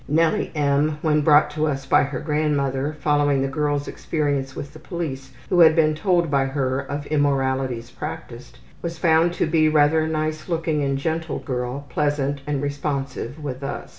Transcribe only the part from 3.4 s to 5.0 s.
the girl's experience with the